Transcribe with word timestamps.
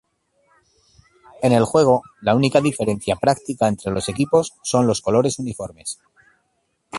En 1.43 1.51
el 1.51 1.63
juego, 1.63 2.01
la 2.21 2.33
única 2.33 2.59
diferencia 2.59 3.17
práctica 3.17 3.67
entre 3.67 3.91
los 3.91 4.09
equipos 4.09 4.51
son 4.63 4.87
los 4.87 4.99
colores 4.99 5.37
uniformes. 5.37 5.99